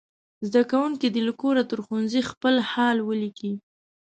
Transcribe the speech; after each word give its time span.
زده 0.49 0.61
کوونکي 0.71 1.07
دې 1.13 1.21
له 1.27 1.33
کوره 1.41 1.63
تر 1.69 1.79
ښوونځي 1.85 2.21
خپل 2.31 2.55
حال 2.71 2.97
ولیکي. 3.03 3.53